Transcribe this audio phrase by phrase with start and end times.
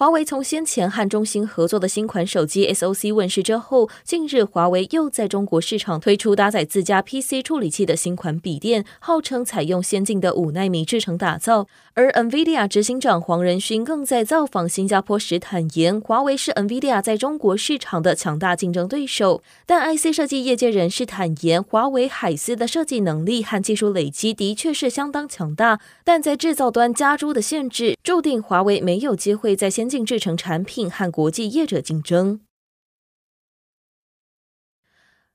[0.00, 11.66] 华为从先前和中兴合作的新款手机 SoC 问世之后，近日华为又在中国市场推出搭载自家 PC 处理器的新款笔电，号称采用先进的五纳米制程打造。
[11.92, 19.42] 而 NVIDIA 执行长黄仁勋更在造访新加坡时坦言，华为是 NVIDIA 在中国市场的强大竞争对手。
[19.66, 32.40] 但 IC 设计业界人士坦言，华为海思的设计能力和技术累积的确是相当强大，但在制造端加诸的限制，注定华为没有机会在先进制成产品和国际业者竞争。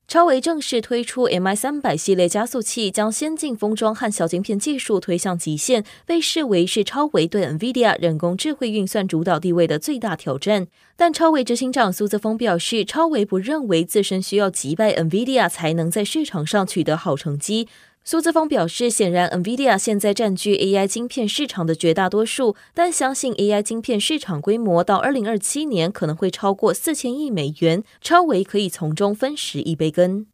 [0.07, 10.67] 超维正式推出 MI 三百系列加速器，将先进封装和小晶片技术推向极限，被视为是超维对 NVIDIA 人工智慧运算主导地位的最大挑战。
[10.95, 17.67] 但超维执行长苏泽丰表示，超维不认为自身需要击败 NVIDIA 才能在市场上取得好成绩。
[18.07, 30.27] 苏姿丰表示，显然，NVIDIA 现在占据 AI 晶片市场的绝大多数，但相信 AI 晶片市场规模到二零二七年可能会超过四千亿美元，超微可以从中分食一杯羹。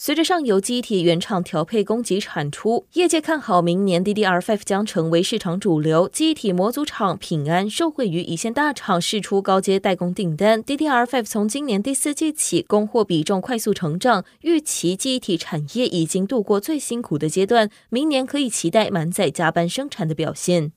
[0.00, 6.08] 随着上游机体原厂调配供给产出，业界看好明年 DDR5 将成为市场主流。
[6.10, 20.70] 机体模组厂品安受惠于一线大厂释出高阶代工订单，DDR5 从今年第四季起供货比重快速成长，预期机体产业已经度过最辛苦的阶段，明年可以期待满载加班生产的表现。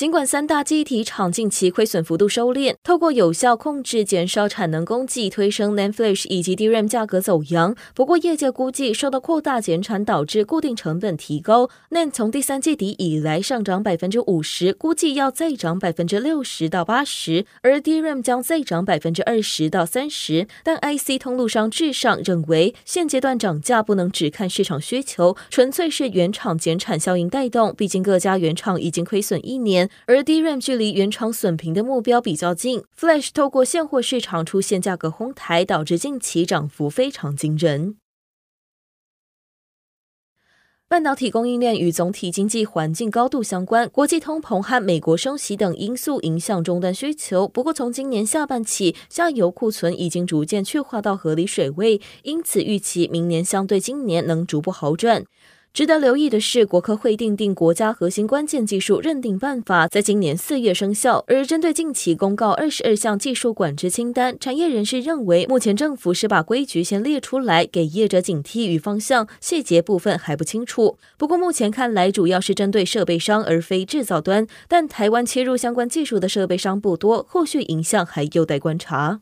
[0.00, 7.76] 尽管三大记忆体厂近期亏损幅度收敛，透过有效控制、减少产能供给、推升 NAND Flash 以及 DRAM 价格走扬。
[7.94, 20.48] 不过，业界估计受到扩大减产导致固定成本提高，NAND 从第三季底以来上涨百分之五十，估计要再涨百分之六十到八十，而 DRAM 将再涨百分之二十到三十。
[20.64, 27.74] 但 IC 通路商至上认为，现阶段涨价不能只看市场需求，纯粹是原厂减产效应带动。
[27.76, 29.79] 毕竟各家原厂已经亏损一年。
[30.06, 37.96] 而 DRAM 距离原厂损平的目标比较近，Flash 透过现货市场出现价格哄抬，导致近期涨幅非常惊人。
[40.88, 47.46] 半导体供应链与总体经济环境高度相关，国际通膨和美国升息等因素影响终端需求。
[47.46, 55.24] 不过，从今年下半起，下游库存已经逐渐去化到合理水位，因此预期明年相对今年能逐步好转。
[55.72, 61.24] 值得留意的是，国科会订定国家核心关键技术认定办法，在今年四月生效。
[61.28, 70.98] 而针对近期公告二十二项技术管制清单，产业人士认为，目前政府是把规矩先列出来，给业者警惕与方向，细节部分还不清楚。
[71.16, 79.20] 不过目前看来，主要是针对设备商而非制造端，但台湾切入相关技术的设备商不多，后续影响还有待观察。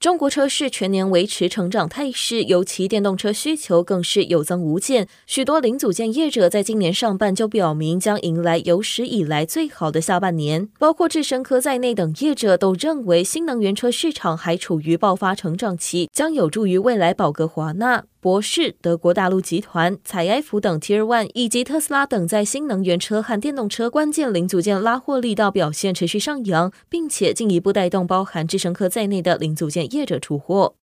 [0.00, 5.08] 中国车市全年维持成长态势，尤其电动车需求更是有增无减。
[5.26, 18.04] 许多零组件业者在今年上半就表明将迎来有史以来最好的下半年，包括智深科在内等业者都认为新能源车市场还处于爆发成长期，将有助于未来宝格华纳。
[18.24, 30.76] 博世、德国大陆集团、采埃孚等 Tier One 以及特斯拉等在新能源车和电动车关键零组件拉货力道表现持续上扬，并且进一步带动包含智胜科在内的零组件业者出货。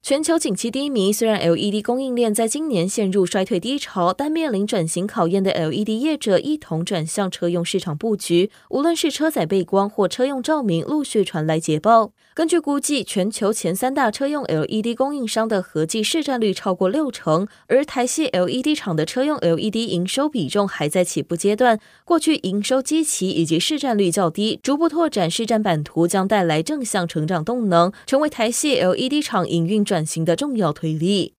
[0.00, 8.50] 全球景气低迷，虽然 LED 供应链在今年陷入衰退低潮，但面临转型考验的 LED 业者一同转向车用市场布局。
[8.70, 12.12] 无论是车载背光或车用照明，陆续传来捷报。
[12.32, 21.78] 根据估计，全球前三大车用 LED 供应商的合计市占率超过六成，而台系 LED 厂的车用 LED 营收比重还在起步阶段。
[22.04, 31.34] 过去营收基期以及市占率较低，逐步拓展市占版图将带来正向成长动能，成为台系 LED 厂营运转型的重要推力。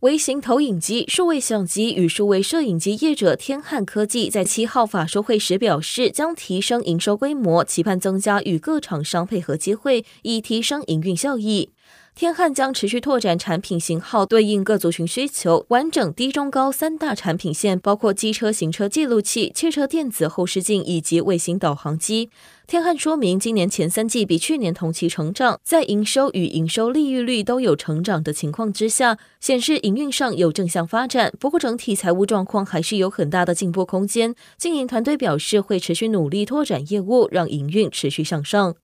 [0.00, 11.72] 微型投影机、数位相机与数位摄影机业者天汉科技在七号法说会时表示，将提升营收规模，期盼增加与各厂商配合机会，以提升营运效益。
[12.14, 22.30] 天汉将持续拓展产品型号，对应各族群需求，完整低中高三大产品线，包括机车行车记录器、汽车电子后视镜以及卫星导航机。
[22.68, 31.32] 天汉说明，今年前三季比去年同期成长，在营收与营收利润率都有成长的情况之下，显示营运上有正向发展。
[31.40, 34.36] 不过，整体财务状况还是有很大的进步空间。
[34.56, 38.76] 经营团队表示，会持续努力拓展业务，让营运持续向上。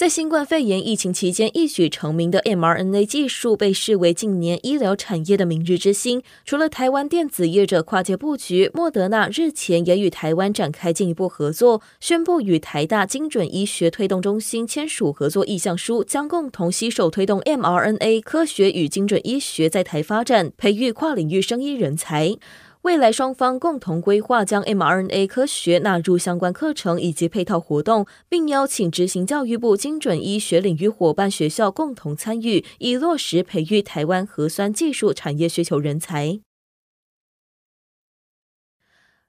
[0.00, 6.22] 在新冠肺炎疫情期间一举成名的 mRNA 技术被视为近年医疗产业的明日之星。
[6.46, 22.38] 除了台湾电子业者跨界布局，莫德纳日前也与台湾展开进一步合作，宣布与台大精准医学推动中心签署合作意向书，将共同携手推动 mRNA 科学与精准医学在台发展，培育跨领域生医人才。
[22.82, 36.40] 未来双方共同规划将 mRNA 科学纳入相关课程以及配套活动，并邀请执行教育部精准医学领域伙伴学校共同参与，以落实培育台湾核酸技术产业需求人才。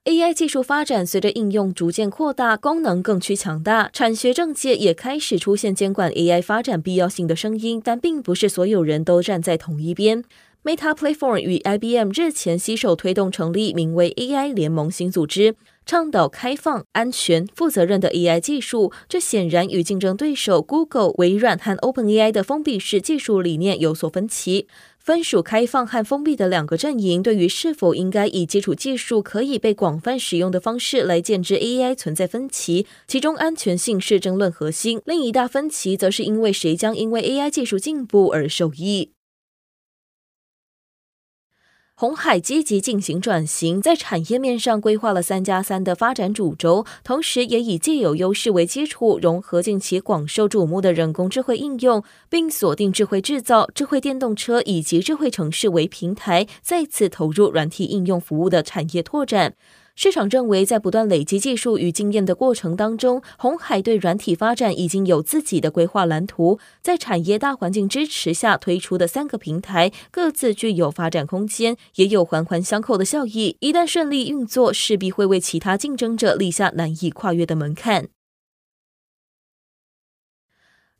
[0.06, 10.24] AI 技术发展随着应用逐渐扩大，功能更趋强大，产学政界也开始出现监管 AI 发展必要性的声音，但并不是所有人都站在同一边。
[10.64, 15.56] Meta Platform 与 IBM 日前携手推动成立名为 AI 联盟新组织，
[15.88, 18.92] 倡导开放、安全、负责任的 AI 技术。
[19.10, 24.68] 这显然与竞争对手 Google、微软和 OpenAI 的封闭式技术理念有所分歧。
[25.00, 32.86] 分属开放和封闭的两个阵营，对于是否应该以基础技术可以被广泛使用的方式来建置 AI 存在分歧。
[33.08, 39.14] 其中安全性是争论核心，另一大分歧则是因为谁将因为 AI 技术进步而受益。
[42.02, 59.54] 鸿海积极进行转型，在产业面上规划了三加三的发展主轴，同时也以既有优势为基础，融合近期广受瞩目的人工智慧应用，并锁定智慧制造、智慧电动车以及智慧城市为平台，再次投入软体应用服务的产业拓展。
[59.96, 66.60] 市场认为，在不断累积技术与经验的过程当中，红海对软体发展已经有自己的规划蓝图。
[66.82, 73.58] 在产业大环境支持下推出的三个平台，各自具有发展空间，也有环环相扣的效益。
[73.60, 78.08] 一旦顺利运作，势必会为其他竞争者立下难以跨越的门槛。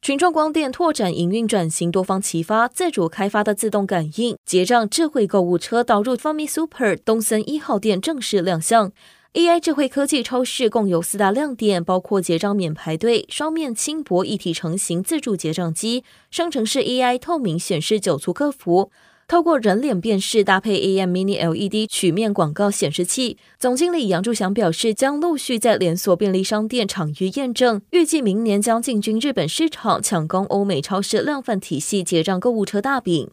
[0.04, 8.92] 群众光电拓展营运转型，多方齐发，自主开发的自动感应结账智慧购物车导入 Fami Super 东森一号店正式亮相。
[9.34, 18.90] AI 智慧科技超市共有四大亮点，包括结账免排队、双面轻薄一体成型自助结账机、生成式 AI 透明显示九促客服。
[19.32, 33.32] 透过人脸辨识搭配 AM Mini LED 曲面广告显示器，总经理杨柱祥表示，将陆续在连锁便利商店场域验证，预计明年将进军日本市场，抢攻欧美超市量贩体系结账购物车大饼。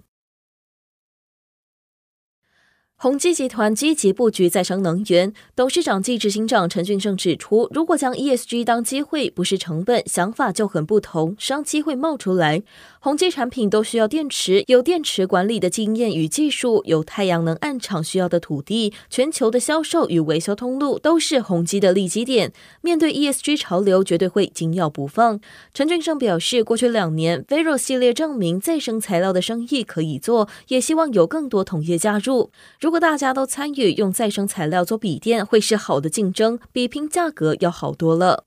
[3.01, 12.65] 宏基集团积极布局再生能源，董事长暨执行长陈俊盛指出，如果将 ESG 当机会，不是成本，想法就很不同，商机会冒出来。
[12.99, 22.53] 宏基产品都需要电池，有电池管理的经验与技术，有太阳能暗场需要的土地，全球的销售与维修通路都是宏基的利基点。
[22.81, 25.39] 面对 ESG 潮流，绝对会紧咬不放。
[25.73, 32.51] 陈俊盛表示，过去两年 Vero 系列证明再生材料的生意可以做，也希望有更多同业加入。
[32.89, 38.45] 如果大家都参与用再生材料做笔电，会是好的竞争，比拼价格要好多了。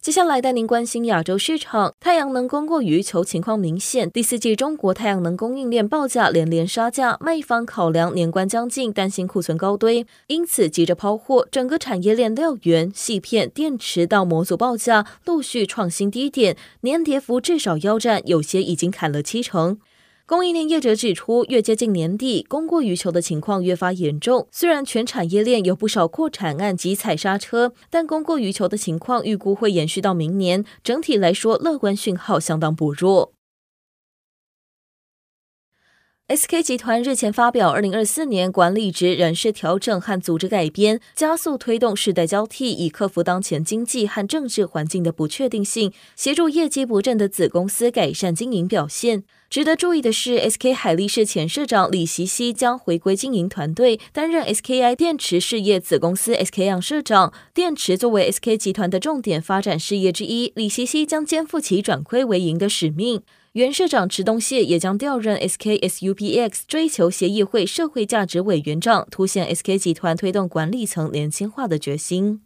[0.00, 4.10] 接下来带您关心亚洲市场，太阳能供过于求情况明显。
[4.10, 11.46] 第四季中国太阳能供应链报价连连杀价，卖方考量年关将近，担心库存高堆，因此急着抛货。
[11.52, 19.78] 整个产业链料源、细片、电池到模组报价陆续创新低点，年跌幅至少腰斩，有些已经砍了七成。
[20.26, 24.46] 供应链业者指出，越接近年底，供过于求的情况越发严重。
[24.50, 30.64] 虽然全产业链有不少扩产案及踩刹车，但供过于求的情况预估会延续到明年。
[30.82, 33.32] 整体来说，乐观讯号相当薄弱。
[36.28, 49.24] SK 集团日前发表二零二四年管理职人事调整和组织改编，加速推动世代交替，以克服当前经济和政治环境的不确定性，协助业绩不振的子公司改善经营表现。
[49.50, 57.34] 值得注意的是，SK 海力士前社长李习熙将回归经营团队，担任 SKI 电池事业子公司 SK 样社长。
[57.52, 63.22] 电池作为 SK 集团的重点发展事业之一，李习熙将肩负起转亏为盈的使命。
[63.52, 72.40] 原社长池东燮也将调任 SK SUPX 追求协议会社会价值委员长，凸显 SK 集团推动管理层年轻化的决心。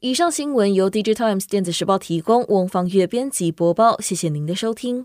[0.00, 5.04] 以上新闻由 Digitimes 电子时报提供，翁方月编辑播报，谢谢您的收听。